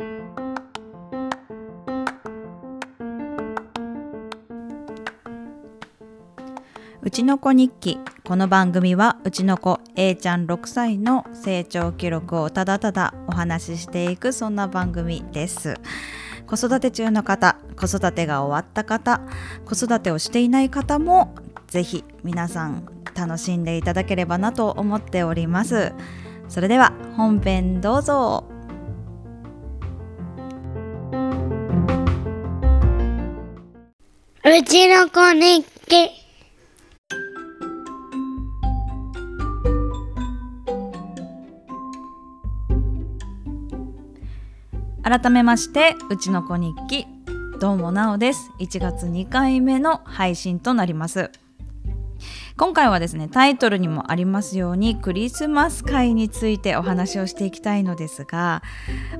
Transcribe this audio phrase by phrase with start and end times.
[0.00, 0.04] う
[7.10, 7.98] ちの子日記。
[8.22, 15.74] この番組はうちの子 A ちゃん6歳の成長記録をただただお話ししていくそんな番組です。
[16.46, 19.20] 子育て中の方子育てが終わった方
[19.64, 21.34] 子育てをしていない方も
[21.66, 22.86] ぜひ皆さん
[23.16, 25.92] 楽しんでいただければなと思っております。
[26.48, 28.57] それでは本編どうぞ。
[34.50, 36.08] うちの子日記
[45.02, 47.04] 改めましてうちの子日記。
[47.60, 48.50] どうもなおです。
[48.58, 51.30] 1月2回目の配信となります。
[52.58, 58.64] 今回はですねタイトルにもありますようにクリスマス会についてお話をしていきたいのですが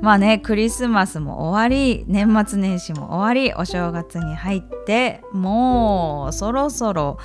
[0.02, 7.18] まあねクリスマスも終わり年末年始も終わりお正月に入ってもうそろそろ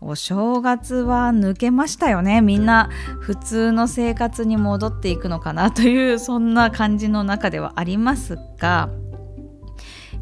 [0.00, 2.40] お正月は抜けましたよね。
[2.40, 2.88] みんな
[3.20, 8.90] 普通の生活に戻っていくのかなというそんな感じの中ではありますが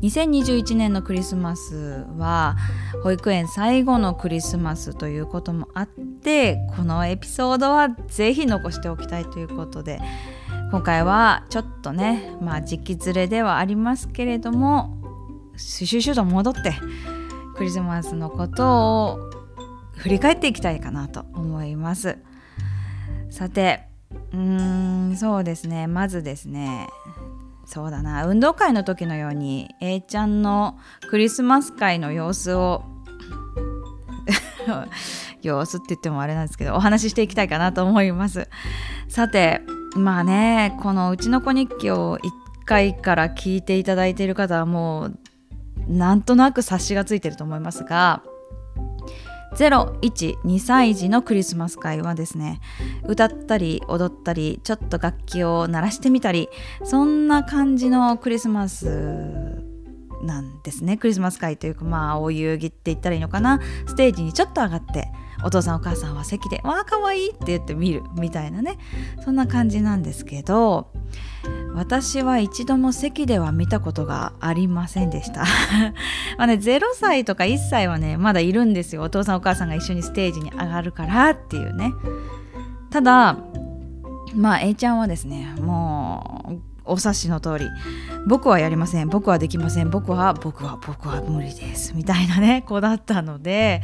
[0.02, 2.56] 2021年のクリスマスは
[3.02, 10.00] 保育園最後のクリスマスということもあってこのエピソードはぜひ残しておきたいということで
[10.70, 14.96] 今回はちょっとねまあ時期ずれではありますけれども
[15.56, 16.74] シュシュシュと戻って
[17.56, 19.30] クリスマスのことを
[19.96, 22.18] 振り返っていきたいかなと思います
[23.30, 23.84] さて
[24.32, 26.88] うーんそうですねまずですね
[27.66, 28.26] そうだな。
[28.26, 30.78] 運動会の時のように A ちゃんの
[31.10, 32.84] クリスマス会の様子を
[35.42, 38.48] 様子って言ってもあれなんですけどお話ししていきたいかなと思います。
[39.08, 39.62] さて
[39.96, 42.30] まあねこのうちの子日記を1
[42.64, 45.18] 回から聞いていただいている方はもう
[45.88, 48.22] なんとなく察しがついてると思いますが
[49.54, 52.60] 012歳児のクリスマス会はですね。
[53.06, 56.48] 歌ったり踊ったりちょっと楽器を鳴らしてみたり
[56.84, 59.62] そんな感じのクリスマス
[60.22, 60.96] なんですね。
[60.96, 63.60] クリスマス会というかまあお遊戯って言ったらいいのかな。
[63.86, 65.08] ステージにちょっと上がって
[65.46, 68.78] お父さんお母さんは席で「わあかわいい」って言って見るみたいなね。
[69.24, 70.90] そんな感じなんですけど
[71.72, 75.44] 私は一度も席では見たことがありませんでした。
[76.36, 79.02] まあね0歳とか1歳はねまだいるんですよ。
[79.02, 81.92] お父さんお母さんが一緒にステージに上がるからっていうね。
[82.90, 83.38] ただ
[84.34, 87.68] まあ A ちゃんはですねもうお察しの通り
[88.26, 93.82] 僕はやりません僕はできません僕は僕は僕は無理ですみたいなね 子だったので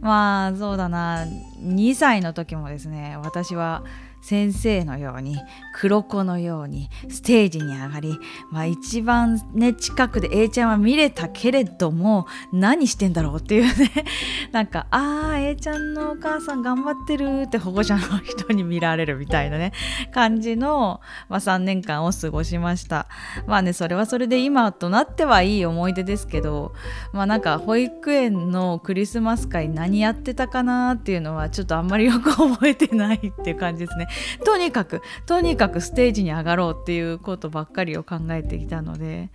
[0.00, 1.24] まあそうだな
[1.62, 3.82] 2歳の時もですね私は
[4.20, 5.36] 先生のように
[5.74, 8.18] 黒子のようにステージに上がり、
[8.50, 13.90] まあ、一番ね近くで A ちゃんは見れたけれども何してんだろうっていうね。
[14.52, 19.72] なんかあー A ちゃんのお母さん頑張ってるって保護者の人に見られるみたいなね。
[20.12, 23.06] 感じの、まあ、3年間を過ごしました。
[23.46, 26.72] まあねそれはそれで今となってはいい思い出ですけど
[27.12, 34.08] まあなんか保育園のクリスマス会何やってたかなっていうのはちょっとあんまりよく覚えてないっていう感じですね。
[34.44, 39.30] とにかくとにかくステージに上がろうっていうことばっかりを考えてきたので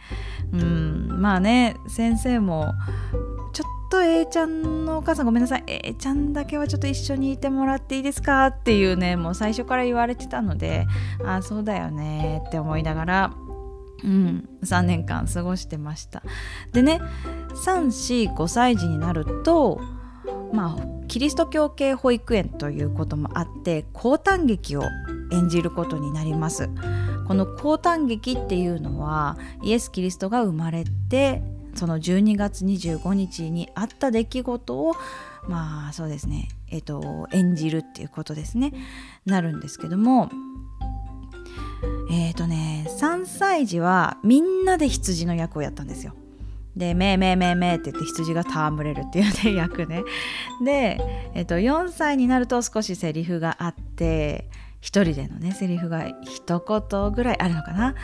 [0.54, 2.74] うんまあね先生も
[3.54, 5.64] ちょっと A ちゃんのお母さんごめんなさい。
[5.68, 10.88] A ちゃんだけはちょっと一緒にいてもらっていいですかっていうねもう最初から言われてたので
[11.24, 13.32] ああそうだよねって思いながら
[14.04, 16.22] うん、3年間過ごしてました。
[16.74, 17.02] でね
[17.66, 19.82] 345歳児になると
[20.54, 24.84] まあキリスト教系保育園ということもあってて高誕劇を
[25.32, 26.70] 演じることになります。
[27.28, 31.42] この高誕劇っていうのはイエス・キリストが生まれて
[31.74, 34.94] その12月25日にあった出来事を
[35.48, 38.74] まあそうですねえっ、と演じるっていうことですね。
[39.26, 40.30] なるんですけども
[42.12, 46.14] えっ、とね3歳児はみんなで羊の役をやったんですよ。
[46.76, 50.04] で、めーめーめーめーって言って羊が戯れるっていうね、役ね。
[50.64, 51.00] で、
[51.34, 54.50] えっと、4歳になると少しセリフがあって、
[54.82, 57.96] 一人でのね、セリフが一言ぐらいあるのかな。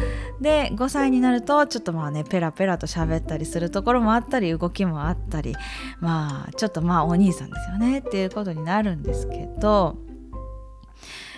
[0.41, 5.56] で、5歳になると、ちょっとまあね、ペラペラと喋ったりするところもあったり、動きもあったり、
[6.00, 9.97] まあ、ちょっとまあ、お兄さんですよねっていうことになるんですけど、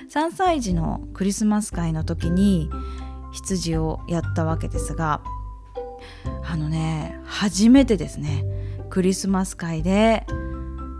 [0.09, 2.69] 3歳児のクリスマス会の時に
[3.33, 5.21] 羊をやったわけですが、
[6.53, 8.45] あのね初めてですね。
[8.91, 10.23] クリスマス会で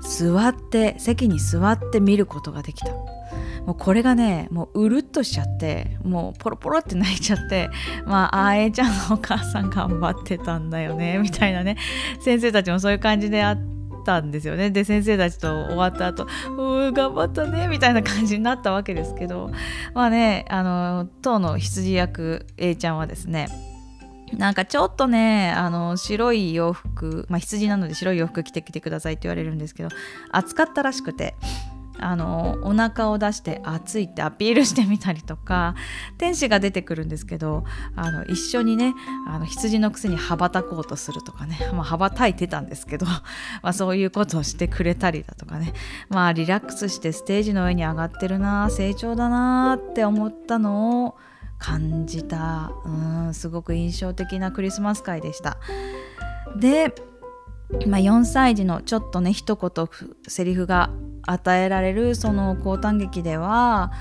[0.01, 2.91] 座って席に座って見ることができた。
[2.91, 7.69] もうこれがねもううるっとしちゃってもうポロポロって泣いちゃって
[8.07, 11.77] まああえちゃんのお母さん頑張ってたんだよね みたいなね。
[12.19, 13.57] 先生たちもそういう感じであっ
[14.03, 14.71] たんですよね。
[14.71, 19.51] で先生たちと終わった後うー頑張ったねみたいな感じになったわけですけど。
[19.93, 23.72] まあねあの当の羊役 A ちゃんはですね
[24.37, 29.89] なんかちょっとねあの白い洋服まあ羊なので白い洋服着てきてくださいって言われるんですけど
[30.31, 31.35] 暑かったらしくて
[31.99, 35.75] あのお腹を出して暑いってアピールしてみたりとか
[36.17, 37.63] 天使が出てくるんですけど
[37.95, 38.93] あの一緒にね
[39.27, 43.23] あの羊のくせに羽ばたこうとするとかね、まあ、羽ばたいてたんですけど、ま
[43.61, 45.73] あ、そういうことをしてくれたりだとかね
[46.09, 51.15] まあリラックスしてステージの上に上がってるな成長だなって思ったのを
[51.63, 52.73] 感じた。
[52.85, 52.89] う
[53.29, 55.57] んすごく印象的なクリスマス会でした。
[56.57, 56.93] で、
[57.87, 59.87] まあ、4歳児のちょっとね一言
[60.27, 60.89] セリフが
[61.23, 63.93] 与えられるその交誕劇では、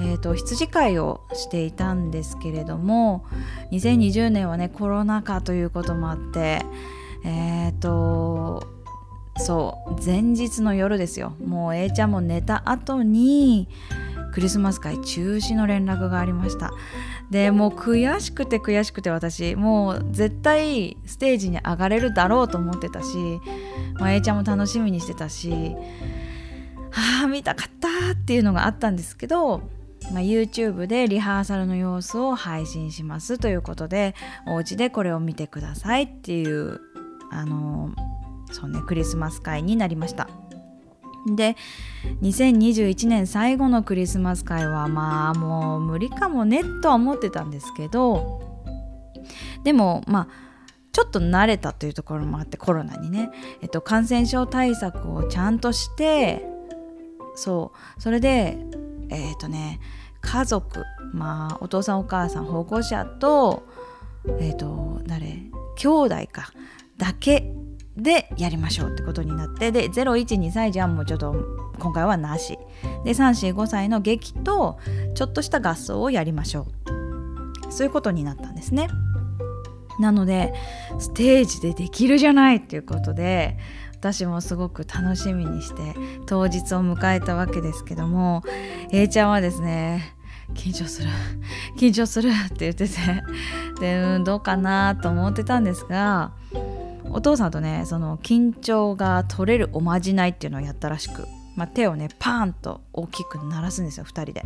[0.00, 3.24] えーと、羊飼いをしていたんですけれども
[3.70, 6.62] 2020年はねコロナ禍ということもあって
[7.24, 8.66] えっ、ー、と
[9.36, 11.34] そう前日の夜ですよ。
[11.44, 13.68] もう A ちゃんも寝た後に
[14.34, 16.72] クリスマス会中止の連絡がありました
[17.30, 23.16] でもう悔しくて悔しくて私もう絶対ステージに上がれるだろうと思ってたし、
[23.94, 25.76] まあ、A ちゃんも楽しみにしてたし
[26.90, 29.58] ああ見たかったっていうのがあったんですけど、
[30.12, 34.16] まあ、YouTube でリハーサルの様子を配信しますということで
[34.48, 36.80] お家でこれを見てくださいっていう
[37.30, 37.90] あの
[38.50, 40.28] そうねクリスマス会になりました。
[41.26, 41.56] で
[42.22, 48.42] 2021年最後のクリスマス会はまあもう無理かもねとは思ってたんですけど
[49.62, 50.28] でもまあ
[50.92, 53.30] ちょっと慣れたというところもあってコロナにね、
[53.62, 56.46] えっと、感染症対策をちゃんとして
[57.34, 58.00] そう。
[58.02, 58.56] それで
[59.10, 59.80] えっ、とね
[60.20, 63.66] 家族まあお父さんお母さん保護者と
[64.38, 65.50] えっ、と誰？
[65.76, 66.52] 兄弟か。
[66.96, 67.52] だけ
[67.96, 71.34] でやりましょうってことになってで012歳児はもうちょっと
[71.78, 72.58] 今回はなし。
[73.04, 74.78] で345歳の劇と
[75.14, 76.66] ちょっとした合奏をやりましょ
[77.66, 77.72] う。
[77.72, 78.88] そういうことになったんですね。
[80.00, 80.52] なので
[80.98, 83.58] ステージでできるじゃないっていうことで
[83.92, 85.94] 私もすごく楽しみにして
[86.26, 88.42] 当日を迎えたわけですけども
[88.90, 90.16] A ちゃんはですね
[90.54, 91.08] 緊張する
[91.78, 92.94] 緊張するって言ってて
[93.80, 96.32] でうんどうかなと思ってたんですが
[97.14, 101.26] お父さんとねその緊張が取れるおまじないっていうのをやったらしく、
[101.56, 104.42] まあ、手をねパーンと大きく鳴らすんですよ2人で。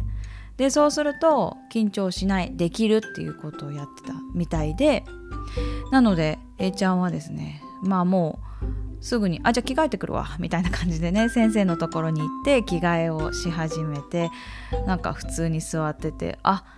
[0.59, 5.05] でそうすると緊張しないできるっていうことをやってたみたいで
[5.93, 8.41] なので A ちゃんはですねまあも
[9.01, 14.31] うすぐに「あじゃあ着替えてくるわ」みたいな感じでね先生のところに行って着替えをし始めて
[14.85, 16.65] なんか普通に座っててあ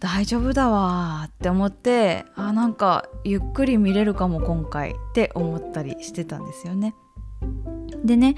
[0.00, 6.94] 大丈夫だわって思ってあなんかゆっくり見れるかも今回って思ったりしてたんですよね。
[8.02, 8.34] でね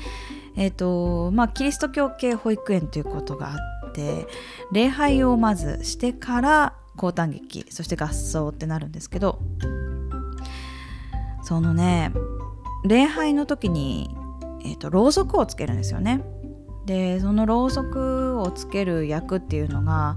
[0.56, 4.26] えっ、ー、とまあキリスト教系保育園ということがあって
[4.72, 9.38] 礼拝をまずしてから交誕劇そして合奏ってなるんですけど
[11.44, 12.12] そのね
[12.84, 14.10] 礼拝の時に、
[14.64, 16.24] えー、とろうそくをつけるんですよね。
[16.86, 20.16] でそのろうそくをつける役っていうのが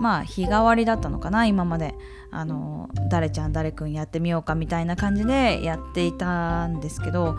[0.00, 1.94] まあ日替わりだったのかな今まで。
[2.36, 7.36] あの誰ちゃん誰くんやってみようかみたいな感じでやっていたんですけど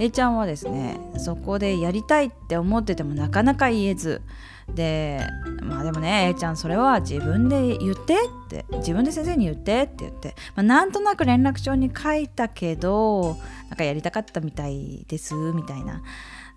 [0.00, 4.22] A ちゃんはですねそこでやりたいって思っててもなかなか言えず。
[4.74, 5.26] で
[5.62, 13.38] まあでもね A ちゃんそれは自分で言ってって自分で先生に言ってって言って、まあ、なんとなく連絡帳に書いたけど
[13.70, 16.02] なんかやりたかったみたいですみたいな。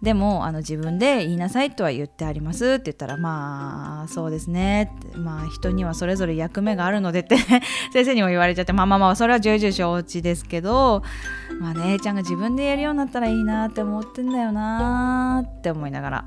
[0.02, 7.38] でもあの自分で言いなさいとは言ってありますって言ったらまあそうですねまあ人にはそれぞれ役目があるのでって
[7.94, 11.04] 先生にも言われちゃってまあまあまあそれは重々承知ですけど
[11.60, 16.26] まあねちゃんが自分でやるようになったらいいなって思ってんだよなって思いながら。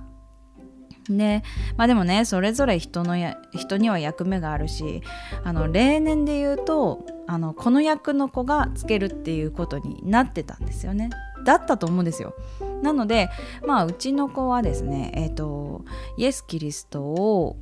[1.10, 1.42] ね
[1.76, 5.02] まあ、でもねそれぞれ人のや人には役目があるし
[5.42, 11.10] あの例年で言うとあのこの役の子がつけるっていうことになってたんですよね。
[11.44, 12.34] だったと思うんですよ。
[12.82, 13.30] なので
[13.66, 15.84] まあうちの子はですねえっ、ー、と
[16.18, 17.56] イエス・キリストを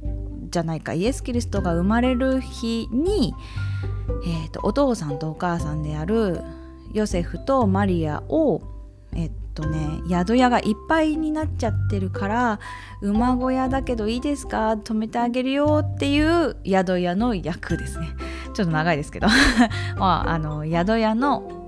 [0.50, 3.34] じゃないかイエス・キリストが生まれる日に、
[4.24, 6.42] えーと、お父さんとお母さんである
[6.92, 8.62] ヨセフとマリアを
[9.14, 12.60] えっとね宿屋がいっぱいになっちゃってるから
[13.00, 14.72] 馬小屋だけどいいですか？
[14.72, 18.08] 止めてあげるよっていう宿屋の役ですね。
[18.54, 19.28] ちょっと長いですけど。
[19.96, 21.61] まああの宿屋の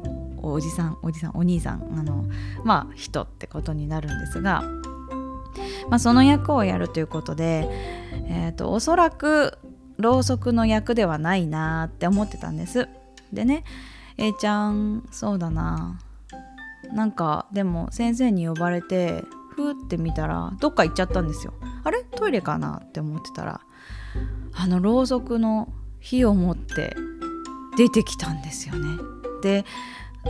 [0.52, 2.24] おじさんおじさんお兄さんあの
[2.64, 4.62] まあ人ってことになるんですが、
[5.88, 7.68] まあ、その役をやるということで
[8.26, 9.58] えーと、おそらく
[9.98, 12.88] ろうそくの役ではないなって思ってたんです。
[13.32, 13.64] でね
[14.16, 15.98] A ちゃんそうだな。
[16.92, 19.24] なんかでも先生に呼ばれて
[19.56, 21.54] ふーって見たらどっか行っちゃったんですよ。
[21.82, 22.04] あれ？
[22.04, 23.60] トイレかなって思ってたら
[24.52, 26.96] あのろうそくの火を持って
[27.76, 29.02] 出てきたんですよね。
[29.42, 29.64] で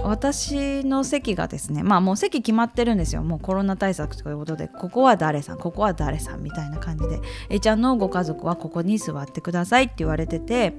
[0.02, 3.22] 私の席がですねまあもう席決まってるんですよ。
[3.22, 7.20] もうコロナ対策ということでここは誰さんここは誰さんみたいな感じで。
[7.48, 10.74] A ちゃんのご家族はここに座ってくださいって言われてて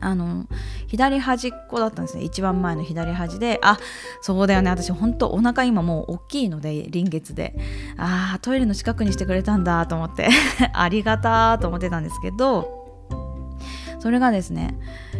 [0.00, 0.46] あの
[0.86, 2.24] 左端っこだったんですね。
[2.24, 3.78] 一番前の左端であ
[4.22, 4.70] そうだよね。
[4.70, 7.54] 私ほんとお腹今もう大きいので臨月で。
[7.98, 10.28] ああトイレの近くにしてくれたんだと思って。
[10.72, 12.80] ありがたーと思ってたんですけど
[14.00, 14.74] それがですね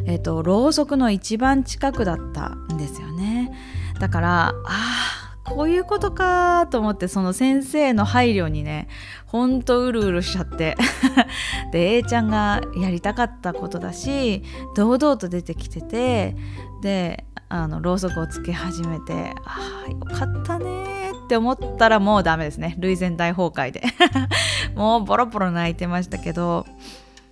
[0.06, 3.52] え、ー、とろうそくの一番近くだったんですよね。
[3.98, 8.88] だからああこういうことかと思ってその先生の配慮にね
[9.26, 10.76] ほんとうるうるしちゃって。
[11.72, 14.42] で A ちゃんがやりたかったことだし
[14.74, 16.36] 堂々と出てきてて
[16.82, 22.76] であのろうそくをつけ始めてああよかったねって思ったらもうダメですね。
[22.78, 23.82] 涙腺大崩壊で。
[24.74, 26.66] もうボロボロ泣いてましたけど。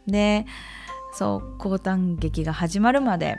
[0.07, 0.47] で
[1.13, 3.37] そう交誕劇が始まるまで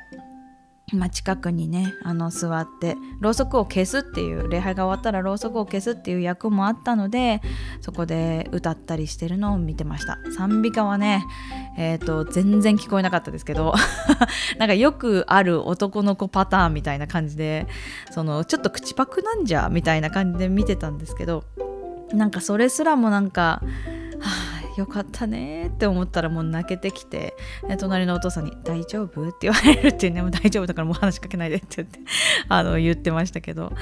[0.93, 7.41] まあ、近くにねあの座ってろうそくを消すっていう礼拝が終わったらろうそくを消すっていう役もあったので
[7.81, 10.17] そこで歌ったりしてるのを見てました。
[10.35, 11.25] 賛美歌はね
[11.77, 13.73] えっ、ー、と全然聞こえなかったですけど
[14.57, 17.67] なんかよくある男の子パターンみたいな感じで
[18.11, 21.43] そのちょっと口パクなんじゃみたいな感じで見てたんですけど
[22.13, 23.61] なんかそれすらもなんか
[24.79, 27.35] よかったねって思ったらもう泣けてきて
[27.77, 31.99] 隣のお父さんに「大丈夫?」って言われるっていうねもう大丈夫だからもう話しかけないでって言って
[32.47, 33.73] あの言ってましたけど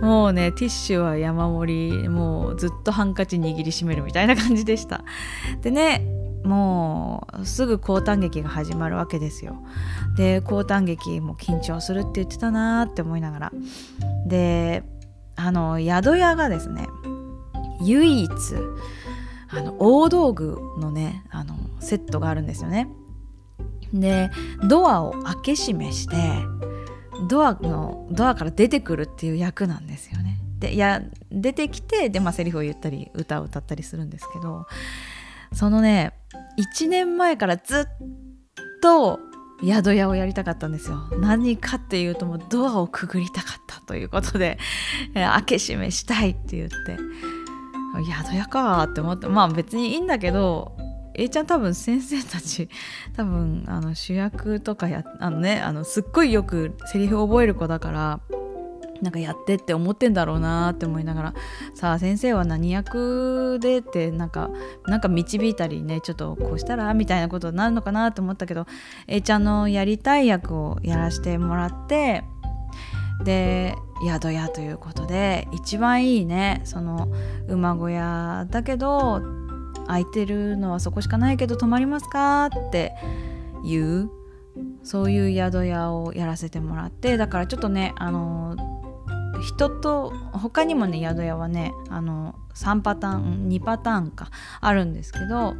[0.00, 5.04] もうねティッシュは山盛りもうずっとハンカチ握りしめるみたいな感じでした。
[5.62, 6.06] でね
[6.44, 9.56] もうすぐ交誕劇が始まるわけですよ。
[10.16, 13.52] で交誕劇も緊張するって言ってたなって思いながら。
[14.26, 14.82] で
[15.36, 16.88] あの宿屋がですね
[17.82, 18.30] 唯一
[19.50, 22.88] あの大道具のねあのセットがあるんですよね。
[23.92, 24.30] で
[24.68, 26.16] ドアを開け閉めして
[27.28, 30.38] ドアのドアから出てくるっていう役なんですよね。
[30.58, 34.66] でいや出てきてで、まあ、セリフを言ったり歌を歌ったりするんですけど
[35.52, 36.12] そのね
[36.58, 37.84] 1年前からずっ
[38.82, 39.20] と
[39.64, 40.98] 宿屋をやりたかったんですよ。
[41.18, 44.58] 何かっていうともうドアをくぐりたかったということで、
[45.14, 46.96] 開け閉めしたいって言って
[48.04, 50.76] 宿屋かって思ってまあ別にいいんだけど
[51.14, 52.68] A ちゃん多分先生たち
[53.16, 58.20] 多分あの主役とかやあのねあのすっごいよくセリフを覚える子だから
[59.02, 61.34] なんかやってって思ってんだろうなって思いながら
[61.74, 64.50] さあ先生は何役でってなんか
[64.86, 68.66] なんか導いたりねちょっとこうしたらみたいなことになるのかなと思ったけど
[69.06, 72.24] A ちゃんのやりたい役をやらせてもらって
[73.24, 77.08] で宿屋ということで一番いいねその
[77.48, 79.22] 馬小屋だけど
[79.86, 82.46] 空いてるのはそこしかないけど泊まりますか？
[82.46, 82.92] って
[83.64, 84.10] いう
[84.82, 88.56] そういう宿屋をやらせてもらってだからちょっとねあの
[89.42, 95.54] 人と他にもね宿屋はねあの3パターン2パターンかあるんですけど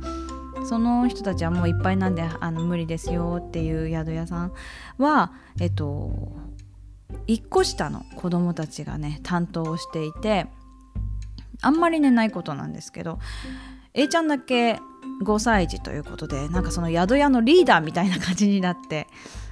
[0.68, 4.52] その人たちはもういっぱいなんであの無理ですよっていう宿屋さん
[4.98, 6.10] はえっと
[7.26, 10.46] 1個下の子供たちがね担当していて
[11.62, 13.18] あんまりねないことなんですけど
[13.94, 14.78] A ちゃんだけ
[15.22, 19.06] 5歳児ということでなんかその宿屋のリーダーみたいな感じになって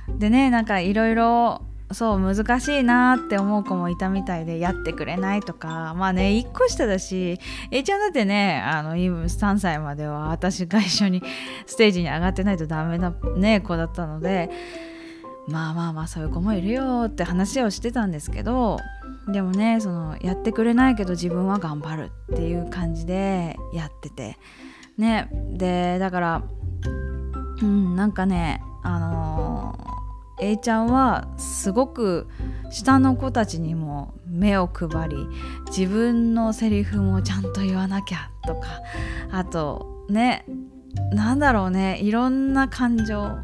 [0.08, 7.38] でねなんかいろいろそう難しいなって思う子もいたみたいでやってくれないとかまあね1個下だし
[7.70, 11.22] A ちゃんだってねあの3歳までは私が一緒に
[11.66, 14.50] ステージに上がってないとダメな、ね、子だったので
[15.48, 18.78] まあまあまあそういう子もいるよって話をしてたんですけど
[19.28, 24.38] でもねそのやってくれないけど自分は頑張るっていう感じでやってて。
[24.98, 26.42] ねでだから
[27.62, 32.28] うんなんかねあのー、A ちゃんはすごく
[32.70, 35.16] 下の子たちにも目を配り
[35.66, 38.68] 自分のセリフもちゃんと言わなきゃとか
[39.30, 40.44] あとね
[41.12, 43.36] なんだろうねいろんな感情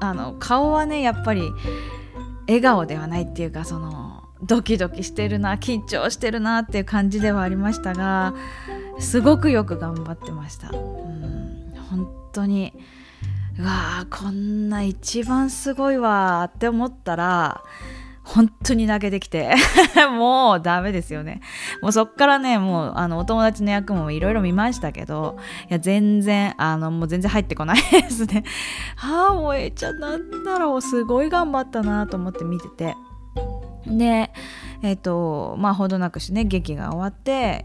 [0.00, 1.52] あの顔はねやっぱり
[2.46, 8.34] 笑顔ではないっていうかそのドキドキしてるな緊張してるなっていう感じではありましたが
[8.98, 10.70] すごくよく頑張ってました。
[10.70, 12.72] うん本当に
[13.58, 17.62] うわーこんな一番すごいわって思ったら
[18.22, 19.54] 本当に泣けてきて。
[20.12, 21.40] もうダメですよね。
[21.82, 28.44] もうそっからねもうあのお友達の役もいろいろ見ましたけどいや全然あのもう全然入ってこないですね。
[28.96, 32.94] は あもうえちゃんなんだろうすごい頑張ったなと思って見てて。
[33.86, 34.30] で
[34.82, 37.64] えっ、ー、とまあほどなくしね劇が終わって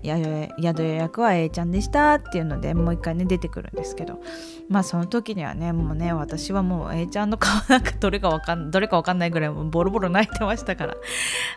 [0.61, 4.19] 宿予約は A ちゃんでしたっていうのでもう一回ね出てくるんですけど。
[4.67, 10.95] まあその時にはねもうね私はもう A ちゃんの顔なんかどれかわかんどれかわかんないぐらいボロボロ泣いてましたから。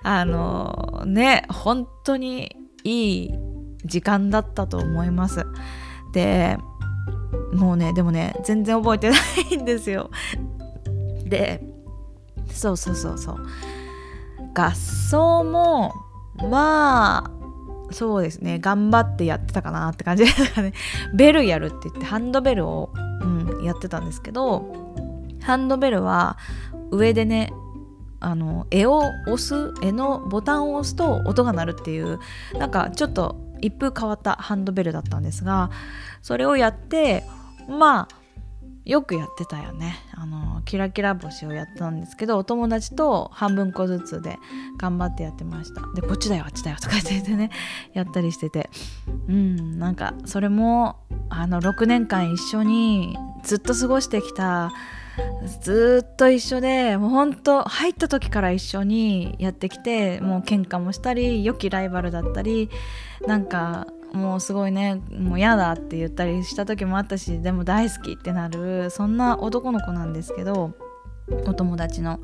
[0.03, 3.35] あのね本当にいい
[3.85, 5.47] 時間だったと思います。
[6.13, 6.59] で
[7.53, 9.17] もうねでもね全然覚えてな
[9.51, 10.11] いんですよ。
[11.25, 11.63] で
[12.51, 13.47] そうそうそうそう。
[14.55, 15.95] 合奏も
[16.37, 17.39] まあ
[17.93, 20.73] そうですね頑張ってやってたかなって感じですかね。
[21.15, 22.91] ベルやるって言ってハンドベルを、
[23.23, 24.65] うん、やってたんですけど
[25.43, 26.37] ハンドベルは
[26.91, 27.53] 上でね
[28.21, 32.19] あの絵を押す絵のボタンを押すと音が鳴るっていう
[32.59, 35.71] なんかちょっと一風変わったハンドベルだったんですが
[36.23, 37.25] それをやって
[37.69, 38.18] まあ
[38.89, 39.97] よくやってたよね。
[40.15, 44.39] あのキラキラ星をやったんですけどお友達と半分個ずつで
[44.79, 45.83] 頑張ってやってました。
[45.95, 47.51] でこっちだよあっちだよとか言ってね
[47.93, 48.71] やったりしてて。
[49.29, 50.97] うんなんかそれも
[51.29, 53.15] あの6年間一緒に
[53.45, 54.73] ずっと過ごしてきた
[55.61, 62.71] ずっと一緒でもうほんと入った時から一緒にやってきてもう喧嘩もしたり良きライバルだったり
[63.27, 70.73] なんかもうすごいねもう嫌だって言ったりした時もあったしでも大好きってなるそんな男の子なんですけど
[71.47, 72.21] お友達の。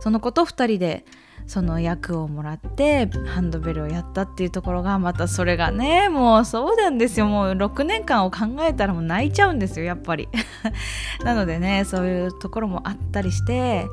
[0.00, 1.04] その子と2人で
[1.46, 7.26] その役をもらってハンドベルをやったっていうところがまたそれがねもうそうなんですよ。
[7.26, 10.28] もう6年間を考えたらもう泣いちゃうんですよやっぱり。
[11.24, 13.86] なのでねそういうところもあったりして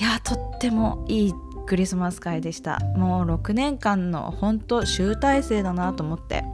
[0.00, 1.34] いやとってもいい
[1.66, 2.78] クリスマス会でした。
[2.96, 6.44] もう6年間の本当集大成だなと思って。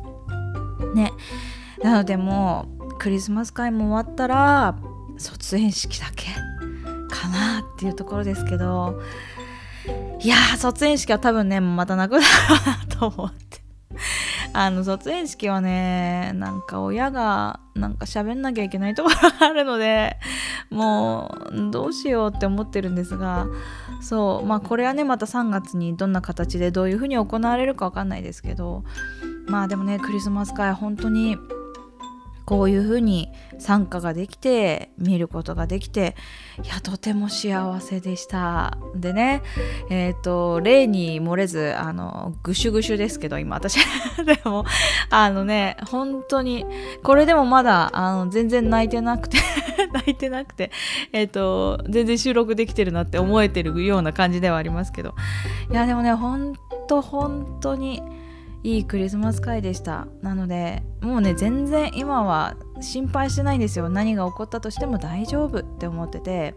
[0.94, 1.12] ね。
[1.82, 4.76] なのでもうクリスマス会も終わったら
[5.16, 6.26] 卒園式だけ
[7.08, 9.00] かなっていうところですけど
[10.20, 12.24] いや卒園式は多分ねまたなくなる
[12.88, 13.48] なと思って。
[14.52, 20.16] あの卒園式はねなんか親がなんか喋んなきゃいけないところがあるので
[20.70, 23.46] もうどうしようって思ってるんですが
[24.00, 28.84] そうまあこれはねまた3月にどんな形でどういうふうに行われるか分かんないですけど
[29.48, 31.38] まあでもねクリスマス会本当に
[32.48, 36.16] こういうふうに参加ができて見ることができて
[36.64, 38.78] いやとても幸せでした。
[38.94, 39.42] でね
[39.90, 43.76] えっ、ー、と例に漏れずあのぐしゅぐしゅですけど今私。
[44.24, 44.64] でも
[45.10, 46.64] あのね本当に
[47.02, 49.36] これでもまだあの全然泣いてなくて
[49.92, 50.70] 泣いてなくて
[51.12, 55.14] えっ、ー、と全然収録できてるなって思えてるような感じではありますけど。
[55.70, 56.54] いやでもね本
[56.86, 58.02] 当本当に
[58.62, 60.06] いいクリスマス会でした。
[60.22, 63.88] なのでもうね全然今は心配してないんですよ。
[63.88, 66.54] 何が起こったとしても大丈夫って思ってて。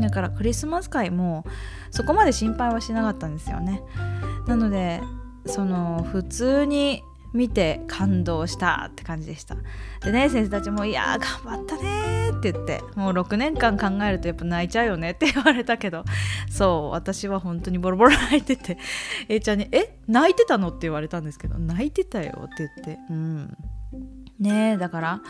[0.00, 1.44] だからクリスマス会も
[1.90, 3.82] そこまで心配はしなかったんですよね。
[4.46, 5.02] なので
[5.46, 7.02] その普通に
[7.32, 9.56] 見て感動したって感じでした
[10.04, 16.04] でね先生たちも「いやー頑張ったね」って言ってもう6年間考えるとやっぱ泣いちゃうよねって言われたけど
[16.50, 18.78] そう私は本当にボロボロ泣いてて
[19.28, 23.56] A ちゃんに「え泣いてたの?」って言われたんですけど「泣いてたよ」って言ってうん
[24.38, 25.20] ねだから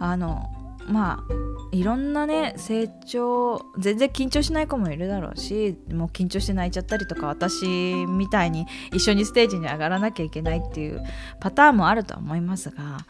[0.00, 11.02] あのまあいろんなね成長全然緊張しない子もいるだろうしもう緊張して泣いちゃったりとか私みたいに一緒にステージに上がらなきゃいけないっていう
[11.40, 13.06] パターンもあるとは思いますが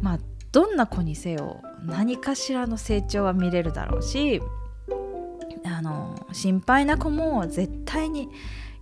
[0.00, 0.18] まあ
[0.52, 4.40] どんな子にせよ何かしらの成長は見れるだろうし
[5.64, 8.28] あの心配な子も絶対に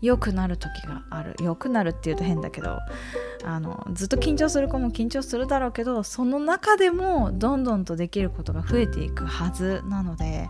[0.03, 2.79] 良くなる時がある良くなるっていうと変だけど
[3.45, 10.49] あのずっと緊張する子も緊張するだろうけどその中でもどんどんとできることが増えていくはずなので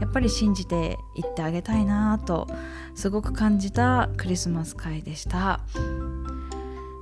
[0.00, 2.46] やっぱり信じていってあげたいなと
[2.94, 5.60] すごく感じたクリスマス会でした。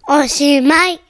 [0.09, 1.06] おしまい。